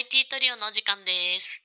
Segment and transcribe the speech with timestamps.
[0.00, 1.62] IT トリオのお時間です。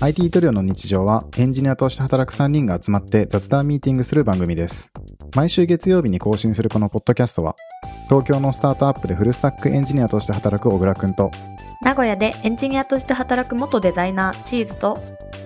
[0.00, 4.90] IT トリオの日常はエンジニアとして働く3人が集まって雑談ミーティングする番組です。
[5.36, 7.54] 毎週月曜日に更新するこのポッドキャストは、
[8.08, 11.30] 東京のスタートアップでフルスタックエンジニアとして働く小倉くんと、
[11.80, 15.00] 名古屋でエンジニアとして働く元デザイナーチーズと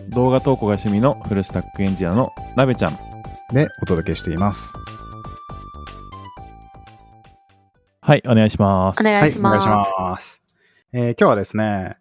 [0.08, 2.98] 動画投稿が趣味のフルスタックエンジニアのなべちゃん。
[3.52, 4.72] でお届けしています。
[8.08, 9.02] はい、お願いします。
[9.02, 9.66] お願いします。
[9.68, 10.42] はい、お願いします。
[10.94, 11.98] えー今日はですね、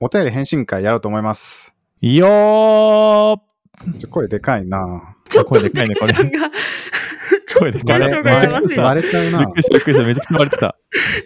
[0.00, 1.74] お便り返信会やろうと思います。
[2.02, 6.50] いいよーちょ声でかいなちょっとテ声でかいねンションが、
[7.58, 8.84] 声でかいテンションがバレ上がりますよ。
[8.84, 10.04] 割れちゃうなびっくりした、びっくりした。
[10.06, 10.76] めちゃくちゃ割れてた。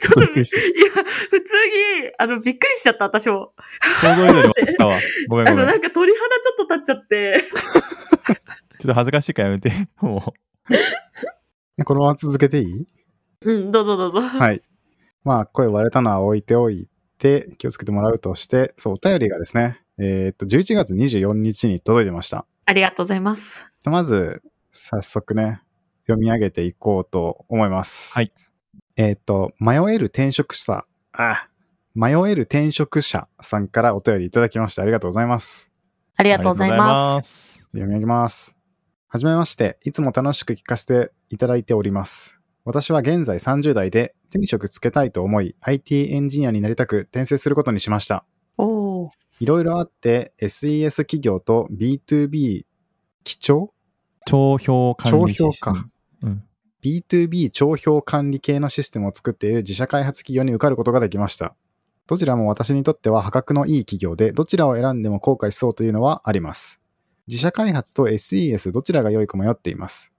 [0.00, 3.52] ちょっと、いや、びっくりした普通に、あの、びっくりしちゃった、私も。
[4.00, 5.00] 想像以上に割れてたわ。
[5.28, 5.66] ごめんあの、ごめん。
[5.72, 7.48] なんか鳥肌ちょっと立っちゃって。
[8.78, 9.72] ちょっと恥ずかしいからやめて。
[10.00, 10.32] も
[11.84, 12.86] このまま続けていい？
[13.42, 14.20] うん、どうぞどうぞ。
[14.20, 14.62] はい。
[15.24, 22.46] まあ、声割れたのは置いておいて、気をつけてもらうとして、そう、お便りがですね、えーっと、11月24日に届いてました。
[22.66, 23.66] ありがとうございます。
[23.84, 24.42] まず、
[24.72, 25.62] 早速ね、
[26.06, 28.14] 読み上げていこうと思います。
[28.14, 28.32] はい。
[28.96, 31.48] えーっと、迷える転職者、あ、
[31.94, 35.72] 迷える転職者さんからお便りいただきましてありがとうございます。
[36.16, 36.36] ありう。
[36.36, 37.28] がとうございます。
[37.28, 37.58] す。
[37.72, 38.56] 読み上げます。
[39.08, 42.39] はじめまして、いつも楽しく聞かせていただいております。
[42.64, 48.24] 私は現在30代で手に職つけたいと思い、IT エンジニアになりたく転生することにしました。
[49.40, 52.66] いろいろあって、SES 企業と B2B
[53.24, 53.72] 基調？
[54.26, 55.88] 帳票管理システム帳票か。
[56.22, 56.44] うん。
[56.82, 61.54] B2B 帳票管理系のシステムを作っている自社開発企業に受かることができました。
[62.06, 66.80] どちらも私にとっては破格のいい企業で、どちらを選んでも後悔しそうというのはあります。
[67.26, 70.12] 自社開発と SES どちらが良いか迷っています。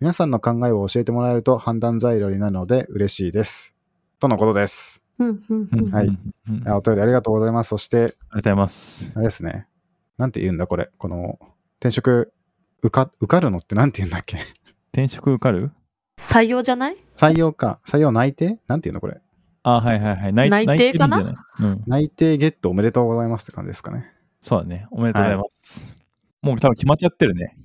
[0.00, 3.76] 皆さんの考えを教えてもらえると判断材料になるので嬉しいです。
[4.18, 5.02] とのことです。
[5.18, 6.08] はい
[6.68, 7.68] お便りありがとうございます。
[7.68, 9.12] そして、がとうございます。
[9.14, 9.68] あれですね。
[10.18, 10.90] なんて言うんだこれ。
[10.98, 11.38] この、
[11.78, 12.32] 転職、
[12.82, 14.38] 受か、受かるのってなんて言うんだっけ？
[14.92, 15.70] 転職受かる？
[16.18, 16.96] 採用じゃない？
[17.14, 17.78] 採用か。
[17.86, 18.58] 採用内定？
[18.66, 19.20] なんて言うのこれ。
[19.62, 20.32] あ、はいはいはい。
[20.32, 21.46] 内内定かな？
[21.60, 21.84] うん。
[21.86, 24.10] 内定ゲットおめでとうございますって感じですかね。
[24.40, 24.88] そうだね。
[24.90, 25.94] おめでとうございます。
[26.42, 27.56] もう多分決まっちゃってるね。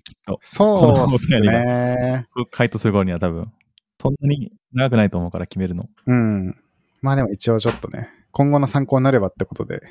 [0.41, 2.27] そうっすね。
[2.51, 3.51] 回答する頃には多分。
[4.01, 5.89] そんなに長くないと思うから決めるの。
[6.07, 6.55] うん。
[7.01, 9.81] まあでも一応ちょっとね、今後の参考になればってことで、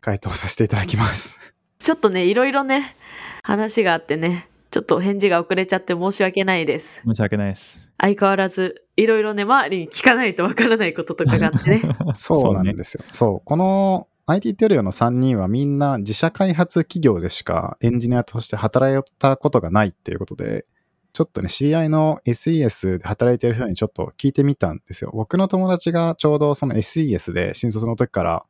[0.00, 1.38] 回答させていただきます。
[1.80, 2.94] ちょっとね、いろいろね、
[3.42, 7.02] 話があってね、ちょっと返事が遅れちゃって申し訳ないです。
[7.04, 7.90] 申し訳ないです。
[7.98, 11.82] 相変わらず、いろいろね、周りに聞かないとわからないこととかがあってね。
[12.14, 13.04] そうなんねですよ。
[13.12, 20.66] そう,、この IT テレオの3人はみんな自社開発企業でしかエンジニアとして働いたことがないっていうことで、
[21.14, 25.12] ちょっとね、知り合いの SES で働いている人にちょっと聞いてみたんですよ。
[25.14, 28.44] 僕の友達がちょうどその SES で新卒の時から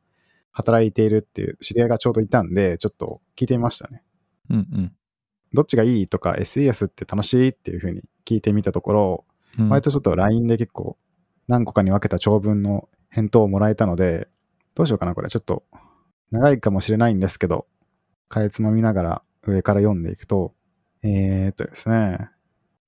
[0.51, 4.03] 働いているっていう知り合いがちょうどいたんで、ちょっと聞いてみましたね。
[4.49, 4.91] うんうん
[5.51, 9.25] どっちがいいとか SES って楽しいっていうふうに聞いてみたところ、
[9.57, 9.69] うん。
[9.69, 10.97] 割とちょっと LINE で結構
[11.47, 14.27] 何個かに分けた長文の返答をもらえたので、
[14.79, 15.27] どうしようかな、これ。
[15.27, 15.65] ちょっと
[16.31, 17.67] 長いかもしれないんですけど、
[18.29, 20.53] かえつまみながら上から読んでいくと、
[21.03, 22.29] えーっとですね、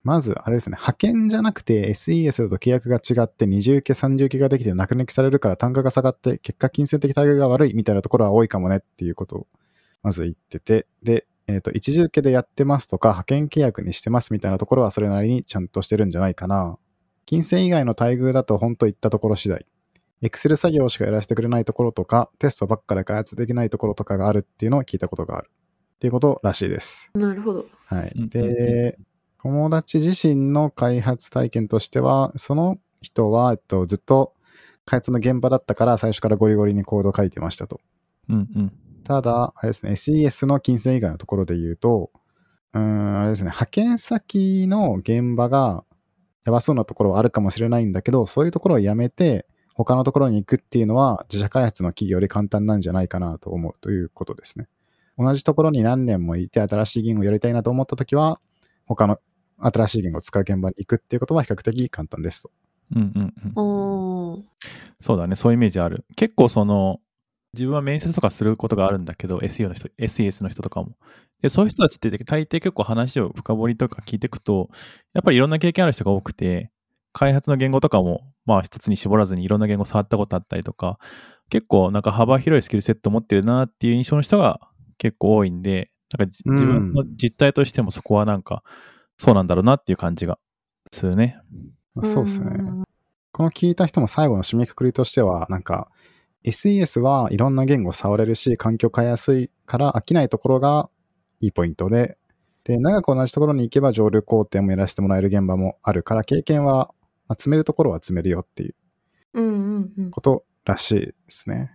[0.01, 9.47] まず、あれですね、派遣じゃなくて SES だと契約が違って二重受け三重受けができて中抜きされるから単価が下がって結果金銭的待遇が悪いみたいなところは多いかもねっていうことを
[10.01, 16.77] まず言ってて、で、えーっと、一重受けでやってますとか派遣契約にしてますみたいなところはそれなりにちゃんとしてるんじゃないかな。
[17.25, 19.65] 金銭以外の待遇だと本当言ったところ次第。
[20.21, 25.49] Excel 作業しかやらせてくれないところとか、テストばっかで開発できないところとかがあるっていうのを聞いたことがある。
[25.95, 27.11] っていうことらしいです。
[27.13, 27.65] なるほど。
[27.85, 28.13] はい。
[28.29, 28.97] で、
[29.41, 34.33] 友達自身の開発体験としては、その人は、えっと、ずっと
[34.85, 37.79] 開発の現場だったから、最初からゴリゴリにコード書いてましたと。
[38.29, 38.73] うんうん。
[39.03, 42.11] ただ、あれですね、SES の金銭以外のところで言うと、
[42.73, 45.83] うーん、あれですね、派遣先の現場が
[46.45, 49.45] やばそうなところはあるかもしれないんだけど、そういうところをやめて、
[49.75, 54.67] 他のところに行くっていうのは、自社開発の企業より簡単なんじゃないかなと思うということですね。
[55.17, 58.39] 同じところに何年もいて、新しい言語をやりたいなと思ったときは、
[58.85, 59.19] 他の
[59.57, 62.51] 新しい言語を使う現場に行くっていうことは比較的簡単ですと。
[62.95, 64.45] うんうんうん。
[64.99, 66.05] そうだね、そういうイメージある。
[66.15, 66.99] 結構その、
[67.53, 70.95] 自分は面接とかすることがあるんだけど、SEO の人、SES の人とかも。
[71.41, 74.69] で、そういう人たちって大抵結構話を深掘りとか聞いていくと、
[75.13, 76.71] やっぱりいろんな経験ある人が多くて、
[77.13, 80.97] 開発の言語とかも、まあ一つに絞らずにいろんな言語触ったことあったりとか、
[81.49, 84.59] 結構なんか幅広いスキルセットを持ってるなっていう印象の人が
[84.97, 88.63] 結構多いんで、なんかじうん自分の実態としてもそこはなんか、
[89.17, 90.39] そうなんだろうなっていう感じが
[90.91, 91.37] するね。
[91.93, 92.49] まあそうですね。
[92.49, 92.83] ん
[93.33, 95.89] この聞いた人も最後の締めくくりとしては、なんか、
[96.43, 100.89] SES はいろんな言語触れるし、環境変えやすいから飽きないところが
[101.39, 102.17] いいポイントで、
[102.63, 106.91] で、長く同じところに行けば上流工程もやらせてもらえる現場もあるから、経験は、
[107.31, 108.75] まあ、詰めるところは詰めるよっていう。
[110.11, 111.71] ことらしいですね。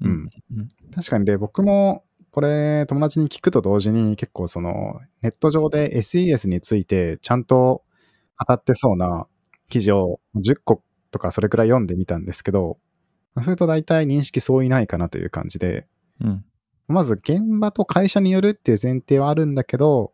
[0.00, 7.82] うんうん確かにで、僕もこれ友達に聞くと同時に結構そのネット上で SES についてちゃんと
[8.38, 9.26] 語ってそうな
[9.68, 12.78] 記事を10個とかそれくらい読んでみたんですけど、
[13.42, 15.86] それと大体認識そういないかなという感じで、
[16.22, 16.44] うん
[16.86, 20.12] まず現場と会社によるっていう前提はあるんだけど、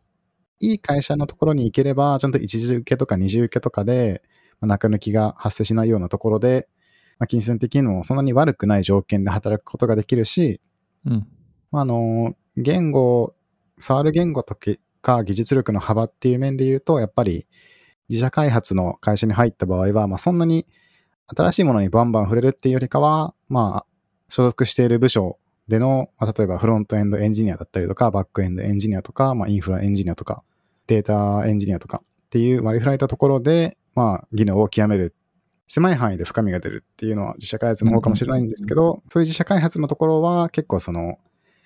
[0.60, 4.29] いい会社のところに行ければ、ちゃんと一時受けとか二次受けとかで、まあ
[4.66, 6.68] 中抜きが発生しないようなところで、
[7.18, 10.60] まあ、金銭的にもそんなに悪くない条件で働くことができるし、
[11.06, 11.26] うん。
[11.70, 13.34] まああの、言語、
[13.78, 14.56] 触る言語と
[15.00, 17.46] か技術力の幅っていう面で言うと、やっぱり
[18.08, 20.66] 自社開発の会社に入った場合は、まあそんなに
[21.26, 23.86] 新しいものにバンバン触れるっていうよりかは、まあ
[24.28, 30.42] 所属している部署での、まあ、例えばフロントエンドエンジニアだったりとか、バックエンドエンジニアとか、まあインフラエンジニアとか、
[30.86, 35.14] データエンジニアとかっていう割り振られたところで、まあ技能を極める。
[35.69, 41.19] 狭い範囲で深みが出るっていうのは自社開発の方かもしれないんですけど、そういう自社開発のところは結構その、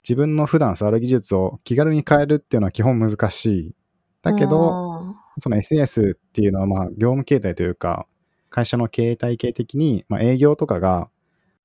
[0.03, 3.75] 自分の普段触る技術を気軽に変えるっていうのは基本難しい。
[4.21, 8.07] だけど、あその SAS っていうのはまあ業務形態というか、
[8.51, 11.09] 会社の経営体系的に、まあ、営業とかが、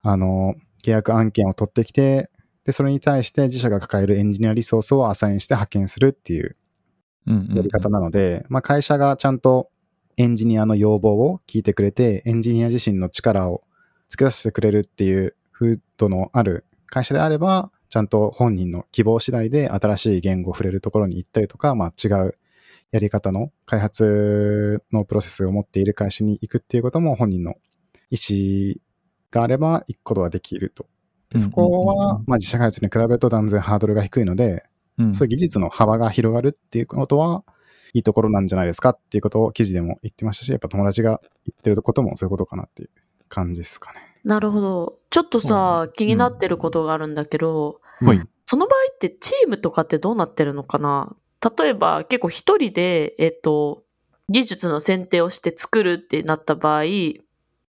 [0.02, 2.30] あの、契約案件を取ってきて、
[2.64, 6.56] で、それに対して自社が抱えるエンジニアリソースをアサインして派遣するっていう
[7.28, 9.70] やり方なので、まあ会社がちゃんと
[10.20, 13.64] エンジニアの要望を聞いてくれて、エンジニア自身の力を
[14.10, 22.38] 付け出してくれるっていう風土のある会社であれば、ちゃんと本人の希望次第で新しい言語を触れるところに行ったりとか、まあ違う
[22.92, 27.56] やり方の開発のプロセスを持っている会社に行くっていうことも本人の
[28.12, 28.76] 意思
[29.32, 30.86] があれば行くことができると。
[31.30, 34.66] でそこはまあ自社開発に比べると断然ハードルが低いので、
[34.98, 37.46] うんそういう技術の幅が広がるっていうことは、
[37.94, 42.90] いいところなんじゃないですかっていうことを記事でも言ってましたし、やっぱ友達が言ってることもそういうことかなっていう
[43.28, 44.00] 感じですかね。
[44.26, 45.00] ーなるほど。
[45.10, 48.18] ちょっとさ、うん気になってることがあるんだけど、はい。
[48.18, 51.16] うんその場合ってチームとかってどうなってるのかな？
[51.60, 53.84] 例えば結構一人で、えっと、
[54.28, 56.84] 技術の選定をして作るってなった場合、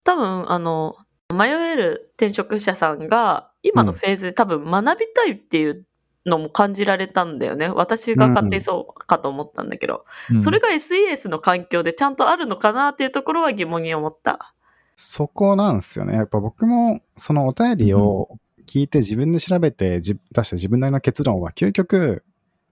[0.05, 0.95] 多分、あの、
[1.33, 5.85] 迷える転職者さんが今のフェーズで多分学びたいっていう
[6.25, 7.69] のも感じられたんだよね。
[7.69, 14.53] 私が勝手にそうかと思ったんだけど、うんそれが SES の環境でちゃんとあるのかなっていうところは疑問に思った。
[14.95, 16.15] そこなんですよね。
[16.15, 18.29] やっぱ僕もそのお便りを
[18.67, 22.23] 聞いて自分で調べてじ出した自分なりの結論は究極、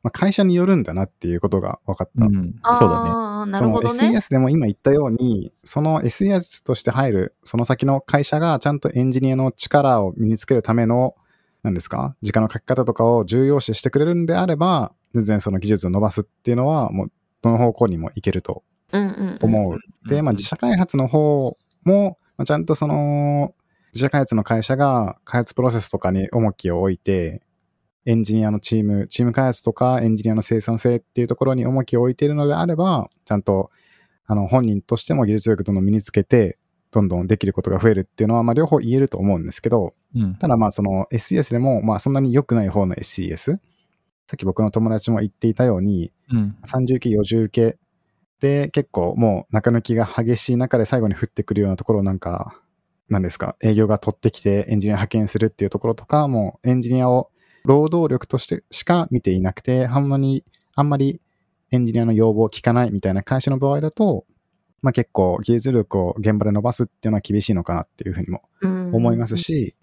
[0.03, 2.25] まあ、会社によるんだなっていうことが分かった。
[2.25, 3.09] うんそうだね。
[3.09, 4.09] ああ、なそのるほどね。
[4.09, 11.15] SES でも今言ったように、その SES として入る、その先の会社がちゃんとエンジニアの力を身につけるための、
[11.63, 12.15] 何ですか？
[12.21, 17.11] 時間の書き方とかを重要視してくれるんであれば、全然その技術を伸ばすっていうのは、もう、
[17.41, 18.63] どの方向にもいけると
[19.41, 19.79] 思う。
[20.09, 23.53] で、まあ、自社開発の方も、まあ、ちゃんとその、
[23.93, 27.41] 自社開発の会社が開発プロセスとかに重きを置いて、
[28.05, 33.69] エンジニアのチーム、チーム開発とかエンジニアの生産性っていうところに重きを置いているのであれば、ちゃんと、
[34.25, 36.57] あの、本人としても技術力どんどん身につけて、
[36.97, 40.35] どんどんできることが増えるっていうのは、まあ、両方言えると思うんですけど、うん。
[40.35, 43.59] ただまあ、その SES でも、まあ、そんなに良くない方の SES、さ
[44.33, 46.57] っき僕の友達も言っていたように、うん。
[46.65, 47.77] 30受け、40受け
[48.39, 52.59] で結構もう中抜きが激しい中で最後に降ってくるようなところをなんか、
[53.09, 57.29] 何ですか、営業が取ってきてエンジニア派遣するっていうところとか、もうエンジニアを
[57.63, 60.43] 労働力としてしか見ていなくて、あんまり、
[60.75, 61.21] あんまり
[61.71, 64.25] エンジニアの要望を聞かないみたいな会社の場合だと、
[64.81, 68.43] まあ結構技術力を現場で伸ばすっていうのは厳しいのかなっていうふうにも
[68.93, 69.75] 思いますし、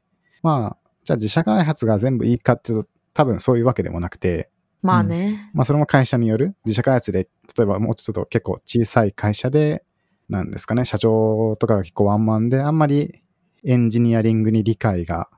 [0.43, 4.51] まあ、じゃあ自社開発が全部いいかっていうと、多分そういうわけでもなくて、
[4.83, 5.51] まあね。
[5.55, 9.85] まあそれも会社による自社開発で、例えばもうちょっと結構小さい会社で、
[10.29, 13.23] なんですかね、社長とかが結構ワンマンで、あんまり
[13.65, 15.29] エンジニアリングに理解が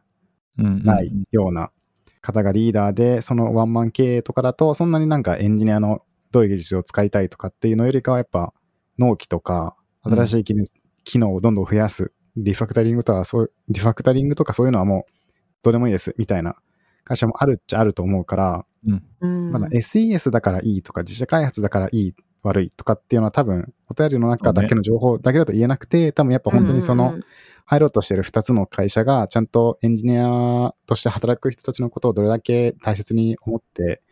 [0.59, 0.83] うん。
[0.85, 1.71] ないような
[2.21, 8.53] 方がリーダーで、そのワンマン経営とかだと、そんなになんかエンジニアのどういう技術を使いたいとかっていうのよりかは、やっぱ
[8.99, 10.65] 納期とか、新しい機能,、
[11.05, 15.13] 機能をどんどん増やす、リファクタリングとか、そうリファクタリングとかそういうのはもう
[15.63, 16.57] どうでもいいですみたいな
[17.07, 18.67] 会社もあるっちゃあると思うから、
[19.23, 19.53] うん。
[19.53, 27.25] まだ SES だからいいとか、自社開発だからいい、悪いとかっていうのは多分、お便りの中だけの情報だけだと言えなくて、多分やっぱ本当にその、うん。
[27.65, 34.03] 入ろうとしてる2つの会社が、ちゃんとエンジニアとして働く人たちのことをどれだけ大切に思って、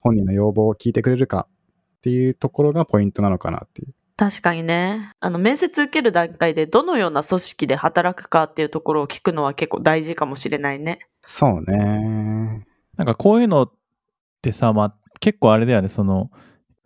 [0.00, 1.48] 本人の要望を聞いてくれるか
[1.98, 5.12] っていうところがポイントなのかなっていう確かにね。
[5.20, 11.06] あの、面接受ける段階でどのような組織で働くかっていうところを聞くのは結構大事かもしれないね。
[11.22, 12.66] そうね。
[12.96, 13.72] なんかこういうのっ
[14.42, 16.32] てさ、まあ結構あれだよね、その、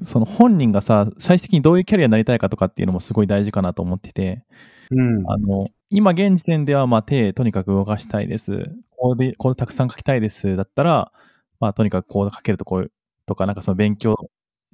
[0.02, 4.44] その本人がさ、最終的にどういうキャリアになりたいかとかっていうのもすごい大事かなと思ってて、
[4.90, 5.24] うん。
[5.26, 8.70] あの、今現時点では、まあ手とにかく動かしたいです。
[8.90, 10.54] コード、コードたくさん書きたいです。
[10.54, 11.12] だったら、
[11.60, 12.88] まあとにかくコード書けるところ
[13.24, 14.16] とか、なんかその勉強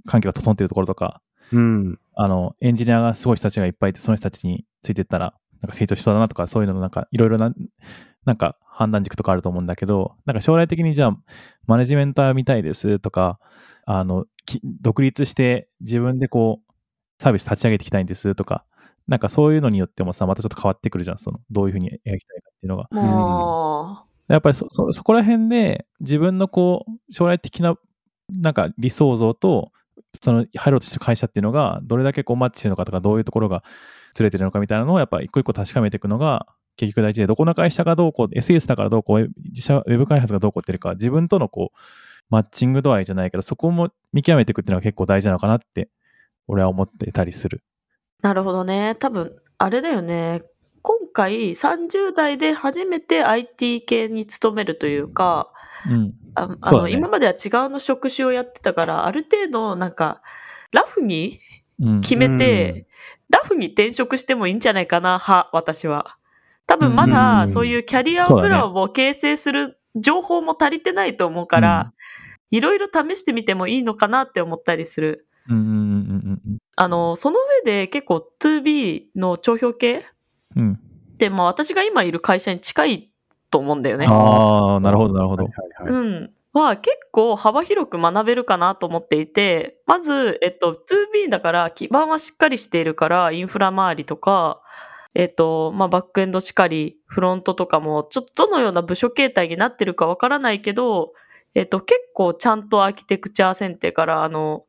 [0.07, 1.23] 環境が整っているところとか、
[1.53, 1.99] うん。
[2.15, 7.53] あの、エンジニアがすごい人たちがいっぱいいて、その人たちについていったら、なんか成長しそうだなとか、そういうののなんか、いろいろな、
[8.25, 11.17] なんか判断軸とかあると思うんだけど、なんか将来的にじゃあ、
[11.67, 13.39] マネジメンターみたいですとか、
[13.87, 16.73] あの、き独立して自分でこう、
[17.21, 18.65] サービス立ち上げていきたいんですとか、
[19.09, 22.89] なんかそういうのによってもさ、またちょっと変わってくるじゃん、その、どういうふうに描きたいかっていうのが。
[22.93, 27.77] もやっぱりそ、そ、そこら辺で自分のこう、将来的な、
[28.31, 29.73] なんか理想像と、
[30.21, 33.63] その入ろうとしてる会社っていうのが、どれだけこうマッチしてるのかとか、どういうところが
[34.15, 36.47] ずれてるのかみたいなのを、やっぱ一個一個確かめていくのが、
[36.77, 41.79] 結局大事で、どこの会社がどうこう、SES だからどうこう、自社ウェブ開発がどうこうっていうか、自分とのこう、
[42.31, 45.89] マッチング度合いじゃないけど、そこも見極めていくっていうのが結構大事なのかなって、
[46.47, 47.63] 俺は思ってたりする。
[48.23, 48.97] う、なるほどね。
[48.99, 50.43] 多分、あれだよね。
[50.83, 55.53] 今回30代で初めて IT 系に勤めるというか、
[55.87, 56.15] うん。
[56.35, 60.23] ああの、そうだね今までは違うの職種をやってたから、ある程度なんか、
[60.73, 61.41] ラフに
[61.81, 62.01] うん。
[62.01, 62.85] 決めて、うん
[63.31, 66.17] ラフに転職してもいいんじゃないかな、は、私は。
[66.67, 71.93] 多分まうだんそういうキャリアプランを形成する情報も足りてないと思うから、
[72.51, 75.27] いろいろ試してみてもいいのかなって思ったりする。
[75.49, 80.07] うんうんうんうんあの、その上で結構 2B の帳票系
[80.55, 80.63] うん。
[80.63, 80.73] うん。
[81.15, 83.11] って、まあ私が今いる会社に近い
[83.51, 84.07] と思うんだよね。
[84.07, 85.53] ああ、なるほど、なるほどはい。
[85.53, 86.05] はいはい。
[86.05, 86.31] うん。
[86.53, 94.61] は結構幅広く学べるかなと思っていて、まず、えっと、2B だから基盤はしっかりしているから、インフラ周りとか、
[95.15, 101.13] えっと、まあ、バックエンドしかり、フロントとかも、ちょっとどのような部署形態になってるかわからないけど、
[101.55, 104.65] えっと、結構ちゃんとアーキテクチャ選定から、あの、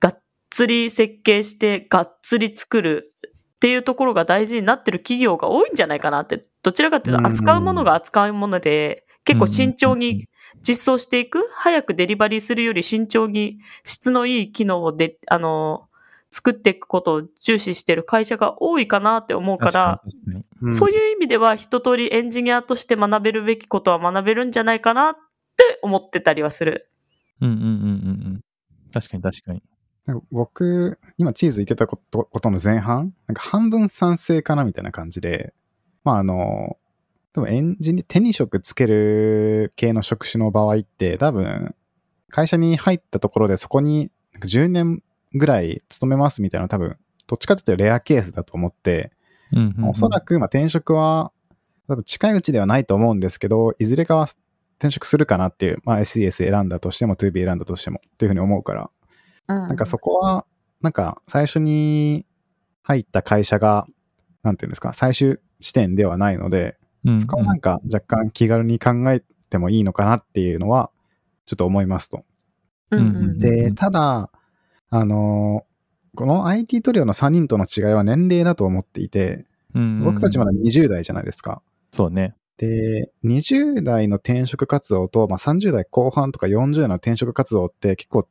[0.00, 3.14] がっつり設計して、がっつり作る
[3.62, 10.26] っていうところが大事になってる企業が多いんじゃないかなって、どちらかというと、扱うものが扱うもので、結構慎重に
[10.62, 15.86] 実装していく、早くデリバリーするより慎重に質のいい機能をで、あの、
[16.32, 20.02] 作っていくことを重視している会社が多いかなって思うから、
[20.60, 25.14] うんそういう意味では一通りエンジニアとして学べるべきことは学べるんじゃないかなっ
[25.56, 26.88] て思ってたりはする。
[27.40, 27.70] うんうんうんうんう
[28.38, 28.40] ん。
[28.92, 29.62] 確かに確かに。
[30.06, 35.54] なんか僕、今チーズ言ってたことことの前半、なんか半分賛成かなみたいな感じで、
[36.04, 36.76] まああの、
[37.34, 41.74] でもエンジニ手に職つける系の職種の場合って多分、
[42.28, 45.02] 会社に入ったところでそこになんか10年
[45.34, 49.12] ぐらい勤めますみたいなの多分、どっちかというとレアケースだと思って、
[49.52, 49.90] うんうんうん。
[49.90, 51.32] おそらくまあ転職は
[51.88, 54.26] 多分近いうちではないと思うんですけど、いずれかは
[54.78, 58.90] 転職するかなっていう、まあ SES 選んだとしても 2B 選んだとしてもっていうふうに思うから、
[59.46, 60.46] ななんかそこは、
[60.80, 62.26] なんか最初に
[62.82, 63.86] 入った会社が、
[64.42, 66.76] なんていうんですか、最終地点ではないので、
[67.20, 70.90] そこはなんか若干気軽に考えてもいいのかなっていうのは、
[71.46, 72.24] ちょっと思いますと。
[72.90, 74.30] で、うんただ、
[74.90, 75.72] あのー
[76.14, 81.62] この IT トリオの3人との違いは年齢だと思っていて、うんうん僕たちまだ20代じゃないですか。
[81.90, 82.34] そうね。
[82.58, 88.28] で、20代の転職活動と、まあ、30代後半とか40代の転職活動って結構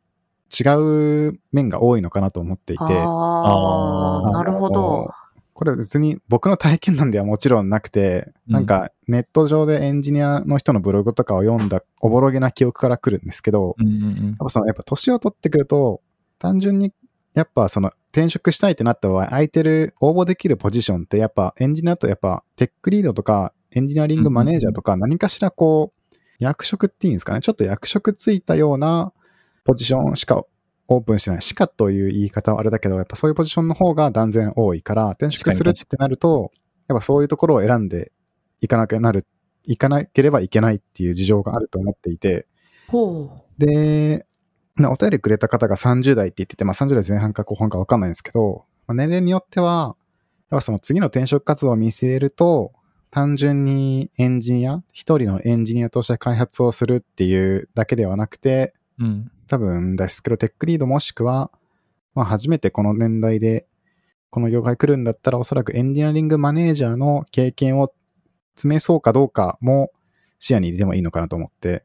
[0.51, 5.09] 違う面が多いのかなと思っていて、ああなるほど。
[5.53, 8.53] これ別に僕の体験談ではもちろんなくて、うん。
[8.53, 14.25] なんかネット上でエンジニアの人のブログとかを読んだおぼろげな記憶から来るんですけど、うんうんうん。
[14.27, 16.01] やっぱそのやっぱ年を取ってくると、
[16.39, 16.91] 単純に
[17.33, 29.13] やっぱその転職したいってなった場合、空いてる応募できるポジションってやっぱエンジニアとやっぱテックリードとかエンジニアリングマネージャーとか何かしらこう役職っていうんですかね、ちょっと役職ついたような
[29.63, 30.43] ポジションしか
[30.87, 31.41] オープンしてない。
[31.41, 36.51] しかという言い方はあれだけど、やっぱそういうポジションの方が断然多いから、転職するってなると、
[36.87, 38.11] やっぱそういうところを選んで
[38.59, 39.25] いかなきゃなる、
[39.65, 42.47] いかなければいけないっていう事情があると思っていて、
[42.87, 44.25] ほで、
[44.75, 49.95] なお便りくれた方が30代って言ってて、まあ30代前半か後半か分かんないんですけど、まあ、年齢によっては、
[50.49, 52.73] やっぱその次の転職活動を見据えると、
[53.11, 59.31] 単純にエンジニア、一人のエンジニアとして開発をするっていうだけではなくて、うん。
[59.47, 61.51] 多分ですけど、テックリードもしくは、
[62.13, 63.65] まあ初めてこの年代で、
[64.29, 67.91] この業界来るんだったら、おそらくエンジニアリングマネージャーの経験を
[68.55, 69.91] 詰めそうかどうかも
[70.39, 71.83] 視野に入れてもいいのかなと思って、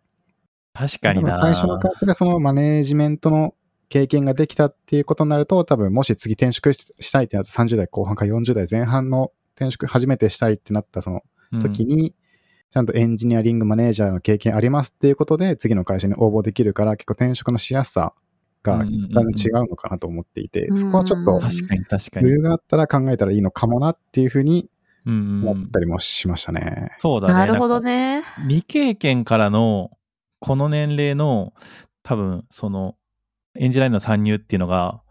[0.73, 1.33] 確かにな。
[1.33, 3.55] 最初の会社でそのマネージメントの
[3.89, 11.61] 経験ができたっていうことになると、多分もし次転職ししたいってなった30代後半か40代前半の転職初めてしたいってなったそのうん。
[11.61, 12.15] 時に、
[12.71, 18.13] ちゃんとエンジニアリングマネージャーの経験ありますっていうことで、次の会社に応募できるから、結構転職のしやすさ
[18.63, 22.27] がだんだん違うのかなと思っていて、うんそこはちょっと確かに確かに。
[22.27, 24.69] 余裕があったら考えたらいいのかもなっていうふうに
[25.07, 26.93] 思ったりもしましたね。
[26.99, 27.35] そうだね。
[27.35, 28.23] なるほどね。
[28.43, 29.91] 未経験からの
[30.41, 31.55] この年齢の
[32.03, 32.97] 多分その
[33.57, 35.03] エンジニアの参入っていうのが、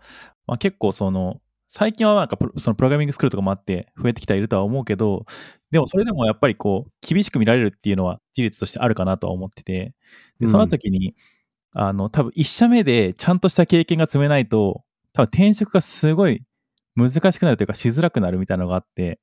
[0.47, 5.25] まあ、結構その最近はなんかプロそのプログラミングスクールとかもあって増えてきてはいるとは思うけど
[5.75, 9.93] でもそれでもやっぱりこう厳しく見られるっていうのは事実としてあるかなとは思ってて。
[10.39, 11.15] でその時に、
[11.73, 16.43] あの多分一社目でちゃんとした経験が積めないと多分転職がすごい
[16.95, 19.19] 難しくなるというかしづらくなるみたいなのがあって。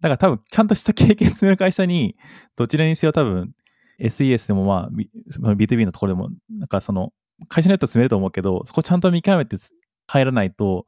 [0.00, 2.14] だから多分ちゃんとした経験積める会社に
[2.54, 3.52] どちらにせよ多分
[3.98, 7.12] SES でもまあ B- その B2B のところでもなんかその
[7.48, 9.72] 会社によっては積めると思うけどそこちゃんと見極めてつ
[10.06, 10.86] 入らないと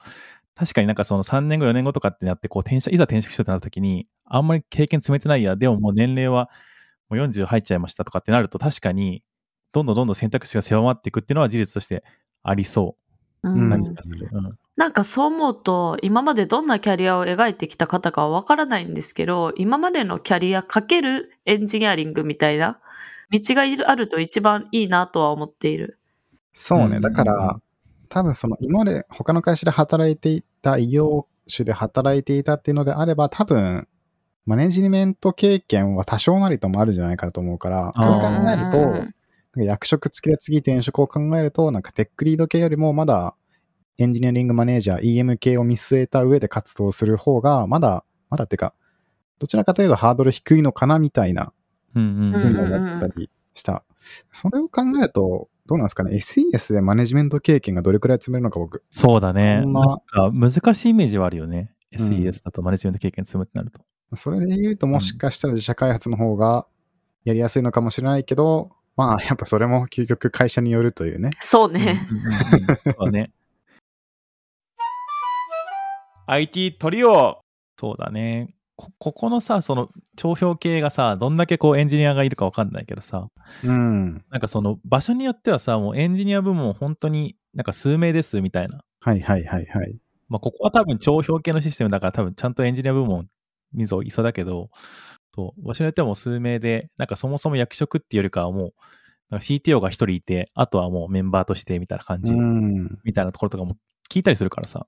[0.58, 6.50] 確かになんかその3年後4年後とかってなってこう転職いざ転職しようってなった時にあんまり経験積めてないやでももう年齢は
[7.08, 9.22] もう40入っちゃいましたとかってなると確かに
[9.72, 12.02] どんどんどんどん選択肢が狭まっていくっていうのは事実として
[12.42, 12.96] ありそ
[13.44, 14.28] うな気がする。
[14.32, 22.78] うんなんかそう思うと、今までどんなキャリアを描いてきた方かはわからないんですけど、今までのキャリアかけるエンジニアリングみたいな
[23.32, 25.98] 道がいるあると一番いいなとは思っている。
[26.52, 26.96] そうね。
[26.96, 27.60] うんだから、
[28.08, 33.88] 多分その今まで他の会社で働いていた異業種で働いていたっていうのであれば、多分、
[34.46, 38.70] マネジメント経験は多少なりともあるんじゃないかなと思うから、そう考える
[39.54, 43.34] と、役職付きで次転職を考えると、なんかテックリード系よりもまだ
[43.98, 48.74] エンジニアリングマネージャー、EM 系を見据えた上で活動する方が、まだ、まだっていうか、
[49.38, 51.52] どちらかというとハードル低いのかなみたいな
[51.92, 53.84] ふうに思ったりした。
[54.32, 58.82] それを考えると、どうなんですかね ?SES でマネジメント経験がどれくらい積めるのか僕。
[58.90, 59.60] そうだね。
[59.62, 61.70] あんまなんか難しいイメージはあるよね。
[61.92, 63.80] うん SES だとマネジメント経験積むってなると。
[64.14, 66.66] それで言うともしかしたら自社開発の方が
[67.24, 71.30] やりやすいのかもしれないけど、まあやっぱそれも究極会社によるというね。
[71.40, 72.08] そうね。
[72.10, 73.30] うんうんうんそうだね。
[76.26, 77.40] IT トリオ
[77.78, 78.48] そうだね。
[78.78, 83.28] こここのさ、その帳票系がさ、どんだけこうエンジニアがいるかわかんないけどさ、
[83.64, 84.24] うん。
[84.30, 88.84] なんかその場所によってはさ、もうエンジニア部門本当になんか数名ですみたいな。
[89.00, 89.98] はいはいはいはい。
[90.28, 93.26] まあここは多分帳票系のシステムだから多分ちゃんとエンジニア部門
[93.72, 94.70] にぞいそうだけど、
[95.34, 98.72] そう場所によってはもう数名で、なんかそもそも役職っていうよりかはもう、
[99.30, 103.00] なんか CTO が一人いて、あとはもうメンバーとしてみたいな感じ、うん。
[103.02, 103.76] みたいなところとかも
[104.10, 104.86] 聞いたりするからさ。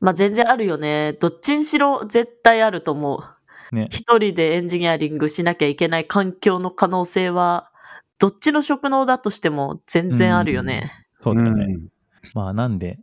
[0.00, 1.12] まあ全然あるよね。
[1.14, 3.74] どっちにしろ絶対あると思う。
[3.74, 3.88] ね。
[3.90, 7.70] 一人でエンジニアリングしなきゃいけない環境の可能性は、
[8.18, 10.92] どっちの職能だとしても全然あるよね。
[11.20, 11.64] そうだよね。
[11.64, 11.92] うん
[12.34, 12.98] まあなんで、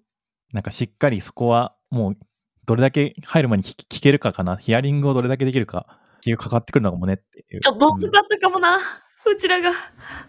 [0.53, 2.17] なんかしっかりそこはもう、
[2.65, 7.61] どれだけ入る前に聞聞けるかかな、ヒアリングをどれだけできるか、結局かかってくるのかもねっていう。
[7.61, 8.79] ちょっと遅かったかもな。
[9.25, 9.71] うちらが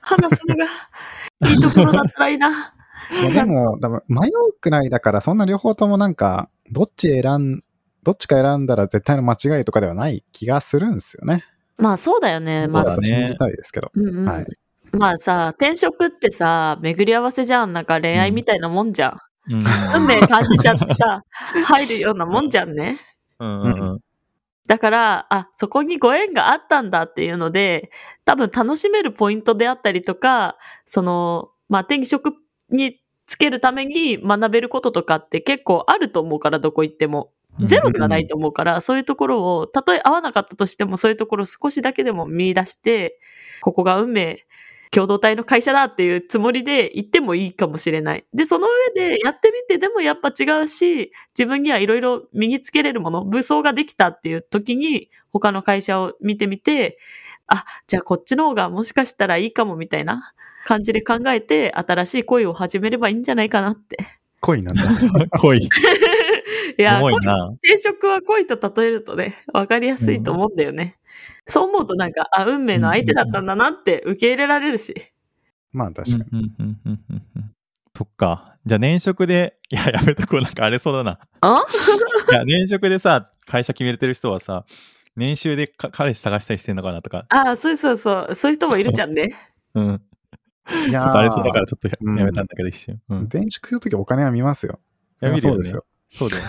[0.00, 0.66] 話すのが
[1.50, 2.74] いいところだったらいいな。
[3.10, 7.62] いやでも、多分迷うくらいだから、そんな両方ともなんか、どっち選ん、
[8.02, 11.44] どっちか選んだら絶対の間違いとかではない気がするんですよね。
[11.76, 12.68] まあそうだよね。
[12.68, 13.90] まあね信じたいですけど。
[13.94, 14.46] うんうんはい
[14.92, 17.72] まあさ、転職ってさ、巡り合わせじゃん。
[17.72, 19.18] なんか恋愛みたいなもんじゃん。
[19.54, 19.62] うん。
[19.94, 21.22] 運命感じちゃってさ、
[21.66, 22.98] 入るようなもんじゃんね。
[23.38, 24.00] うんうんうん。
[24.66, 27.90] だから、あ、そこにご縁があったんだっていうので、
[28.24, 32.34] 多分楽しめるポイントであったりとか、その、まあ、転職
[32.70, 37.32] につけるために学べることとかって結構あると思うから、どこ行っても。
[37.64, 43.18] ゼロではないと思うから、そういうところを、たとえ合わなかったとしても、そういうところを少しだけでも見出して、
[43.60, 44.46] ここが運命、
[44.92, 48.24] 共同体の会社だっていうつもりで行ってもいいかもしれない。
[48.34, 56.98] で、その上でやってみて、でもやっぱ違うし、自分にはいろいろ身につけれるもの、武装ができたっていう時に、他の会社を見てみて、
[57.46, 60.32] あ、じゃあこっちの方がもしかしたらいいかもみたいな
[60.64, 63.96] 感じで考えて、新しい恋を始めればいいんじゃないかなって。
[64.40, 64.82] 恋なんだ。
[65.38, 65.58] 濃い。
[65.58, 67.48] いや、重い恋な。
[67.62, 70.96] 転職は恋と例えるとね、わかりやすいと思うんだよね。
[71.46, 74.94] そう思うとなんか、あ、運命の相手だったんだなって受け入れられるし。
[75.72, 76.24] まあ確かに。
[76.32, 77.50] うんうんうんうんうんうん
[78.00, 78.56] そっか。
[78.64, 80.40] じゃあ年職で、いや、やめとこう。
[80.40, 81.18] なんかあれそうだな。
[81.42, 81.60] あ？
[82.32, 84.64] いや、年職でさ、会社決めれてる人はさ、
[85.16, 88.34] 年収でか彼氏探したりしてんのかなとか、あ、そうそうそう。
[88.34, 89.36] そういう人もいるじゃんね。
[89.74, 90.02] うん。
[90.88, 93.00] いやちょっとあれそうだからちょっとやめたんだけど、一瞬。
[93.08, 93.18] うん。
[93.24, 94.78] 転職するときお金は見ますよ。
[95.22, 95.84] いや見るよねそうですよ。
[96.12, 96.48] そうだよね。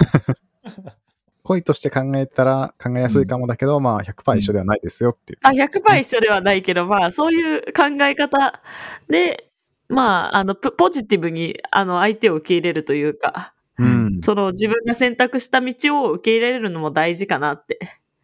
[1.44, 5.40] 恋として考えたら考えやすいかもだけど、まあ100%一緒ではないですよっていう。
[5.44, 8.62] あ、100%一緒ではないけど、まあ、そういう考え方
[9.10, 9.50] で、
[9.90, 14.20] まあ、あの、ポポジティブに、あの、相手を受け入れるというか、うん。
[14.22, 17.80] その自分が選択した道を受け入れるのも大事かなって。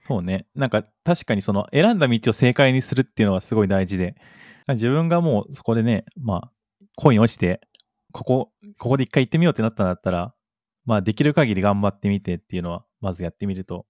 [0.08, 0.46] そうね。
[0.56, 4.16] なんか確かにその選んだ道を正解にするっていうのはすごい大事で、
[4.74, 6.52] 自分がもうそこでね、まあ、
[6.96, 7.62] 恋に落ちて、
[8.12, 10.34] ここ、ここで一回行ってみようってなったんだったら、
[10.86, 13.86] まあできる限り頑張ってみてっていうのは、まずやってみると、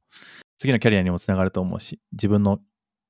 [0.57, 2.59] 次のキャリアにもつながると思うし、自分の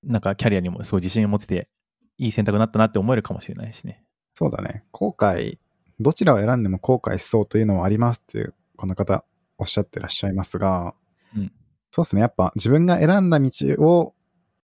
[0.04, 1.70] なんかキャリアにもすごい自信を持ってて、
[2.18, 4.04] いい選択になったなって思えるかもしれないしね。
[4.34, 4.84] そうだね。
[4.92, 5.58] 後悔、
[6.00, 9.24] どちらを選んでも後悔しそうというのはありますっていう、この方
[9.58, 10.94] おっしゃってらっしゃいますが、
[11.36, 11.52] うん
[11.92, 12.22] そうですね。
[12.22, 13.50] やっぱ自分が選んだ道
[13.80, 14.14] を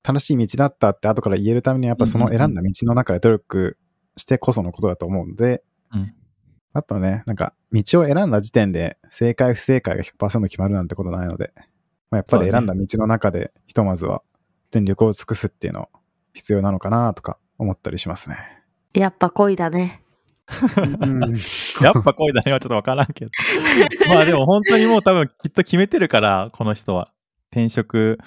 [0.03, 3.77] 楽しい道だったって後から言えるためには、やっぱその選んだ道の中で努力
[4.17, 5.63] してこそのことだと思うので、
[5.93, 6.13] うん
[6.73, 11.53] やっぱね、なんか道を選んだ時点で正解不正解が100%決まるなんてことないので、
[12.09, 14.23] まあ、やっぱり選んだ道の中でひとまずは
[14.71, 15.89] 全力を尽くすっていうのは
[16.33, 18.37] 必要なのかなとか思ったりしますね。
[18.93, 20.01] やっぱ恋だね。
[20.99, 21.35] うん
[21.81, 23.31] やっぱ恋だねはちょっとわからんけど。
[24.09, 27.11] まあでも本当にもう多分きっと決めてるから、この人は。
[27.51, 28.17] 転職、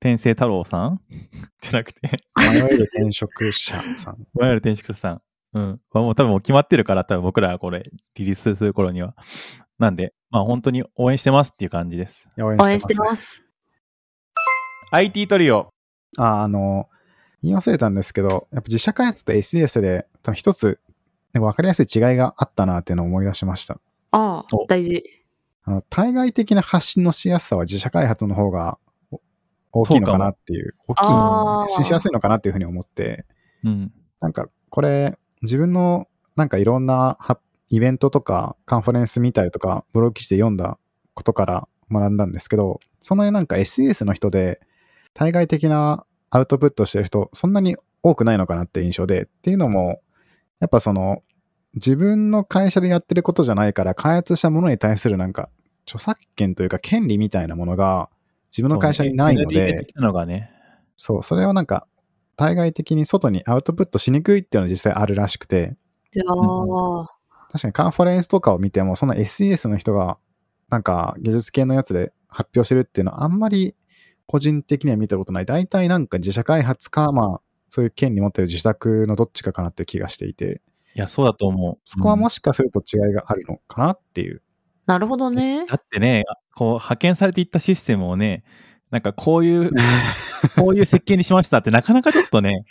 [0.00, 1.00] 転生太郎さん？
[1.60, 4.14] じゃなくて、迷える転職者さん。
[4.20, 5.22] いわゆる転職者さん。
[5.54, 5.80] うん。
[5.92, 9.14] まあもう多分もう決まってるから、多分僕らがこれリリースする頃には。
[9.78, 12.28] なんで、まあ本当に応援してますっていう感じです。
[12.38, 13.42] 応援応援してます。
[14.92, 15.72] IT トリオ。
[16.18, 16.88] あ、あの、
[17.42, 20.80] 言い忘れたんですけど、やっぱ自社開発と SDS で多分一つ、
[21.32, 23.74] 分かりやすい違いがあったなっていうのを思い出しました。
[24.12, 25.02] ああお、大事。
[25.64, 28.85] あの対外的な発信のしやすさは自社開発の方がお
[29.80, 33.26] 大きいのかなっていう、大きいしやすいのかなっていうふうに思って、
[33.64, 33.92] うん。
[34.20, 40.78] なんかこれ自分のなんかいろんなはイベントとかカンファレンス見たりとかブログ記事で読んだ
[41.14, 44.60] ことから学んだんですけど、そんなになんか SDS の人で
[45.14, 50.00] 対外的なアウトプットしてる人そんなに多くないのかなって印象で、っていうのも
[50.60, 51.22] やっぱその
[51.74, 55.50] 自分の会社でやってることじゃないから開発したものに対するなんか
[55.86, 58.08] 著作権というか権利みたいなものが
[58.56, 60.50] 自分の会社にないのそうね NLD で出て、きたのがね。
[60.96, 61.86] そう、それをなんか
[62.36, 65.76] 対外的に外にアウトプットしにくいっていうのは実際あるらしくて、
[67.52, 70.18] 確かにカンファレンスとかを見ても、その SES の人が、
[70.68, 73.76] なんか技術系のやつで発表してるっていうのはあんまり
[74.26, 75.46] 個人的には見たことない。
[75.46, 80.60] 大体なんか自社開発か、まあ、そういう権利持ってる自作のどっちかかなっていう気がしていて、
[80.94, 81.78] いや、そうだと思う。
[81.84, 84.42] そこはもし、しかすると違いがあるのかなっていう。
[84.86, 85.66] なるほどね。
[85.66, 88.44] だってね、こう派遣されていったシステムをね、
[88.90, 89.70] なんかこういう、
[90.56, 92.64] こういう設計にしましたってなかなかちょっとね、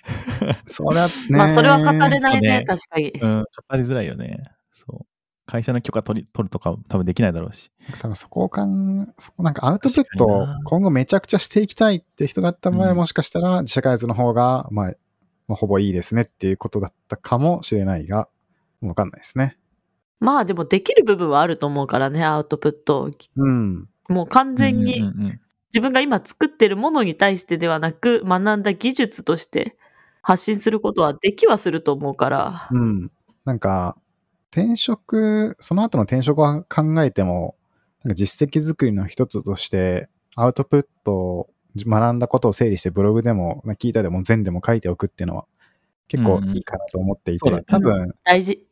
[0.66, 1.14] それはね。
[1.30, 3.12] まあ、それは語れないね、ね確かに。
[3.22, 4.44] うん、語りづらいよね。
[4.72, 5.06] そう。
[5.46, 7.72] 会社の許可取り取るとか多分できないだろうし。
[8.00, 14.94] 多分そこをかん、そこなんかアウトプットを今後めちゃくちゃしていきたいって人だった場合は、うんもしかしたら自社開発の方が、まあ、
[15.48, 18.28] まあほぼいいですねっていうことだったかもしれないが、
[18.82, 19.58] わかんないですね。
[20.20, 23.12] まあでもできる部分はあると思うからね、アウトプット。
[23.36, 23.88] うん。
[24.08, 25.12] もう完全うんに
[25.74, 29.76] 自分が今作ってるものに対してではなく、学んだ技術として
[30.22, 32.68] 発信することはできはすると思うから。
[32.72, 33.12] うん。
[33.44, 33.98] なんか、
[34.52, 37.56] 転職、その後の転職を考えても、
[38.06, 45.46] なんか実績作りの一つとして、アウトプットを学んだことを整理してブログでも、まあ聞いたでも全でも書いておくっていうのは
[46.08, 48.65] 結構いいかなと思っていて、うんうん多分、大事。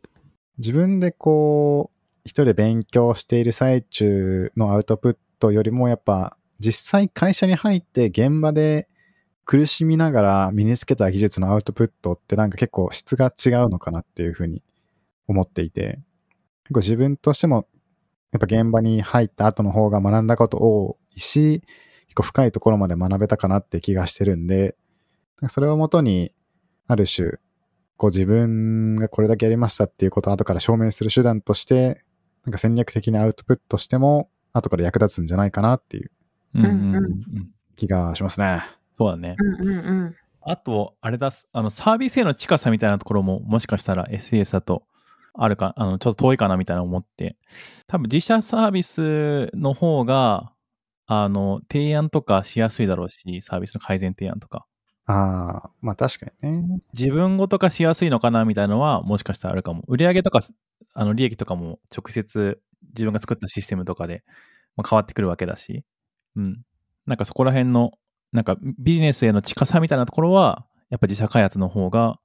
[0.57, 8.87] 自分でこう、一人で勉強している最中のアウトプットよりも、やっぱ実際会社に入って現場で
[9.45, 14.63] 苦しみながら身につけた技術のアウトプットってなんか結構質が違うのかなっていうふうに
[15.27, 15.99] 思っていて、
[16.63, 17.67] 結構自分としても
[18.31, 21.61] やっぱ現場に入った後の方が学んだこと多いし、
[22.05, 24.75] 結構深いところまで学べたかなって気がしてるんで、
[25.49, 26.31] それをもとに
[26.87, 27.39] ある種
[27.97, 32.03] こう自分がこれだけやりましたっていうことを後から証明する手段として、
[32.45, 36.12] なんか戦略的にアウトプットしても、後から役立つんじゃないかなっていう
[36.56, 38.62] うんうんうんうんうん気がしますね。
[38.95, 39.36] そうだね。
[39.39, 40.15] うんうんうん。
[40.41, 44.84] あと、あれだ、あの、サービスへの近さみたいなところも、もしかしたら SES だと、
[45.34, 47.38] あるか、あの、ちょっと遠いかなみたいな思って、
[47.88, 50.51] 多分自社サービスの方が、
[51.08, 54.65] あの、提案とかしやすいだろうし、サービスの改善提案とか。
[55.05, 56.81] ああ、まあ確かにね。
[56.93, 59.83] 自分ごと化しやすいのかなみたいなのは、もしかしたらあるかも。
[59.87, 60.39] 売上とか、
[60.93, 62.61] あの、利益とかも直接
[62.91, 64.23] 自分が作ったシステムとかで、
[64.75, 65.83] まあ、変わってくるわけだし、
[66.35, 66.63] うん。
[67.05, 67.91] なんかそこら辺の、
[68.31, 72.19] なんかビジネスへの近さみたいなところは、やっぱ自社開発の方が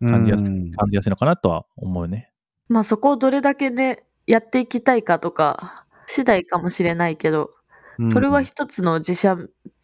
[0.00, 2.30] 感じやすうん感じやすいのかなとは思うね。
[2.68, 7.50] まあそこをどれだけね、やっていきたいかとか、次第かもしれないけど、
[8.10, 9.36] それはうん一つの自社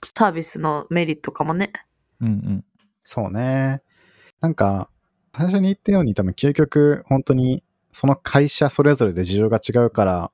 [0.02, 1.72] サービスのメリットかもね。
[1.74, 1.87] うん
[2.20, 2.64] うん。
[3.02, 3.82] そうね。
[4.40, 4.90] なんか、
[5.34, 10.32] 最初に言ったように多分究極本当にその会社それぞれで事情が違うから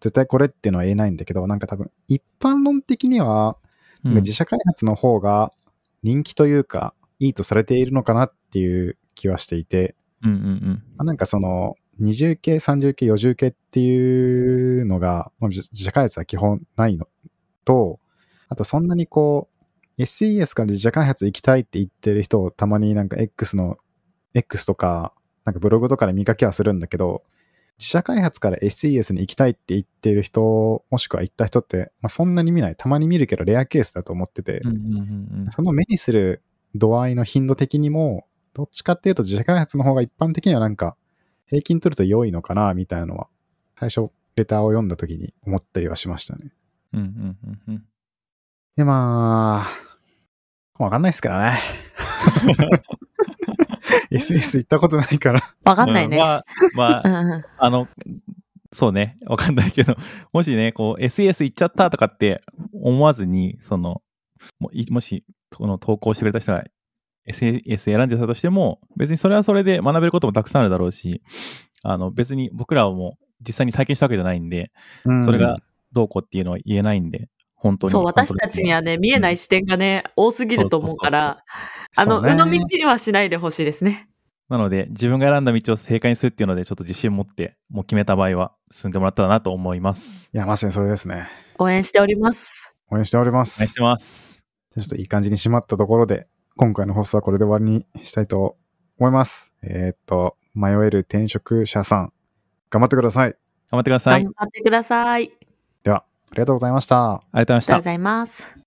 [0.00, 3.56] 絶対これっていうのは言えないんだけどなんか多分一般論的には
[4.04, 5.52] うん自社開発の方が
[6.02, 17.08] 人気というかいいとされているのかなっていう気はしていて、うんうんまあなんかその二重系、三重系、四重系っていうのが、まあ自自社開発は基本ないの
[17.64, 17.98] と、
[18.48, 19.57] あとそんなにこう、
[19.98, 23.76] SES から自社開発行きたいって言ってる人をたまになんか X の、
[24.34, 25.12] X とか、
[25.44, 27.24] なんかブログとかで見かけはするんだけど、
[27.78, 32.76] 自社開発から SES に行きたいって言ってる人、もしくは行った人って、まあ、そんなに見ない。
[32.76, 34.68] たまに見るけどレアケースだと思ってて、うん。
[34.68, 36.42] うんうんうんその目にする
[36.74, 40.96] 度合いの頻度的にも、どっちかっていうと自社開発の方が一般的にはなんか
[41.46, 43.28] 平均取ると良いのかな、みたいなのは、
[43.78, 46.52] 最初レターを読んだ時に思ったりはしましたね。
[46.92, 47.84] うんうんうんうん
[48.78, 49.68] で、ま
[50.78, 51.60] あ、わかんないですからね。
[54.12, 55.42] SS 行ったことないから。
[55.64, 56.16] わかんないね。
[56.16, 57.88] まあ、まあ、あの、
[58.72, 59.96] そうね、わかんないけど、
[60.32, 62.40] もしね、こう、SS 行っちゃったとかって
[62.72, 64.00] 思わずに、その、
[64.60, 65.24] もいもし、
[65.56, 66.62] この投稿してくれた人が
[67.28, 71.20] SS 選んでたとしても、別にそれはそれで学べることもたくさんあるだろうし、
[71.82, 74.70] あの、別に僕らはもう実際に体験したわけじゃないんで、
[75.04, 75.58] うんそれが
[75.90, 77.90] どうこうっていうのは言えないんで、本当に。
[77.90, 81.44] そう、私たちにはね、見えない視点がね、多すぎると思うから、
[81.96, 84.08] あの、そうね鵜呑みにはしないでほしいですね。
[84.48, 90.30] なので、自分が選んだ道を正解にするっていうので、ちょっと自信を持って、もう決めた場合は進んでもらったらなと思います。
[90.32, 91.28] いや、まさにそれですね。
[91.58, 92.74] 応援しております。
[92.90, 93.58] 応援しております。
[93.58, 94.42] お願いしてます。
[94.74, 98.56] ちょっといい感じに締まったところで、今回の放送はこれで終わりにしたいと
[98.98, 99.52] 思います。
[99.62, 102.12] えーっと、迷える転職者さん、
[102.70, 103.36] 頑張ってください。
[103.70, 104.24] 頑張ってください。
[104.24, 105.37] 頑張ってください。
[106.30, 106.96] ありがとうございました。
[106.96, 107.84] がとうございましたありがとうご。
[107.84, 108.58] ざいます。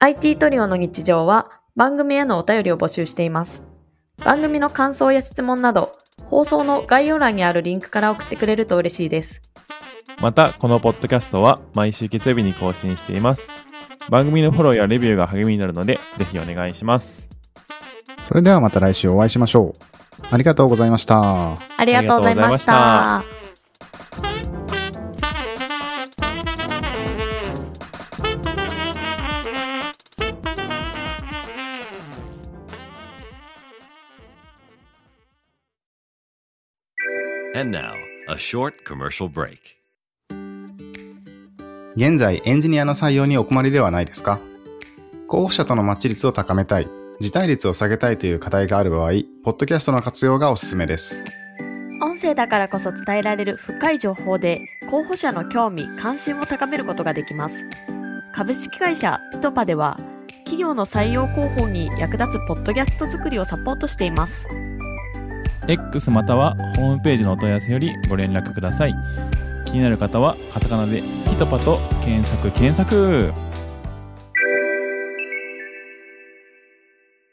[0.00, 3.62] IT トリオの日常は番組へのお便りを募集しています。
[4.24, 5.92] 番組の感想や質問など、
[6.26, 9.40] 放送の概要欄にあるリンクから送ってくれると嬉しいです。
[10.20, 13.48] また、このポッドキャストは毎週月曜日に更新しています。
[14.08, 17.28] 番組のフォローやレビューが励みになるので、ぜひお願いします。
[18.26, 19.97] それではまた来週お会いしましょう。
[20.30, 21.52] ありがとうございました。
[21.76, 23.38] ありがとうございましあた。
[37.58, 37.94] And now,
[38.28, 39.58] a short commercial break.
[41.96, 44.38] 現在エンジニアの採用にお困りではないですか？
[45.26, 46.86] 候補者とのマッチ率を高めたい、
[47.20, 49.10] 辞退率を下げたいという課題がある場合、
[49.44, 51.24] ポッドキャストの活用がおすすめです。
[52.00, 57.66] 音声だからこそ伝えられる深い情報で候補者の興味関心を高めることができます
[58.32, 59.96] 株式会社ピトパでは
[60.44, 64.46] 企業の採用広報に役立つポッドキャスト作りをサポートしています
[65.66, 68.94] X またはホームページのお問い合わせよりご連絡ください。
[69.66, 73.32] 気になる方はカタカナでピトパと検索検索